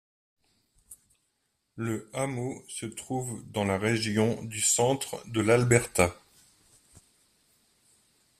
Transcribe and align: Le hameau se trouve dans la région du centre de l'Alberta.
Le 1.75 2.09
hameau 2.15 2.63
se 2.67 2.87
trouve 2.87 3.43
dans 3.51 3.65
la 3.65 3.77
région 3.77 4.41
du 4.43 4.59
centre 4.59 5.21
de 5.27 5.41
l'Alberta. 5.41 6.15